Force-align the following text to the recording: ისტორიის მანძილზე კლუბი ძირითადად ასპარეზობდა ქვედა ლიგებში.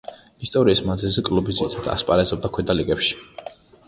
ისტორიის 0.45 0.79
მანძილზე 0.85 1.23
კლუბი 1.27 1.55
ძირითადად 1.59 1.89
ასპარეზობდა 1.97 2.51
ქვედა 2.57 2.77
ლიგებში. 2.79 3.21